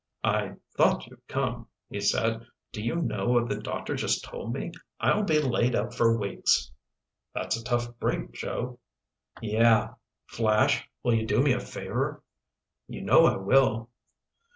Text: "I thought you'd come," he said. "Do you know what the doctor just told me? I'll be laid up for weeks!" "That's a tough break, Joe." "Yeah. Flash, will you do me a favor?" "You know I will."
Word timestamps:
"I 0.23 0.53
thought 0.75 1.05
you'd 1.05 1.21
come," 1.27 1.67
he 1.87 2.01
said. 2.01 2.41
"Do 2.71 2.81
you 2.81 2.95
know 2.95 3.27
what 3.27 3.47
the 3.49 3.61
doctor 3.61 3.93
just 3.95 4.23
told 4.23 4.51
me? 4.51 4.71
I'll 4.99 5.21
be 5.21 5.39
laid 5.39 5.75
up 5.75 5.93
for 5.93 6.17
weeks!" 6.17 6.71
"That's 7.35 7.55
a 7.55 7.63
tough 7.63 7.99
break, 7.99 8.31
Joe." 8.33 8.79
"Yeah. 9.43 9.89
Flash, 10.25 10.89
will 11.03 11.13
you 11.13 11.27
do 11.27 11.43
me 11.43 11.53
a 11.53 11.59
favor?" 11.59 12.23
"You 12.87 13.01
know 13.03 13.27
I 13.27 13.37
will." 13.37 13.91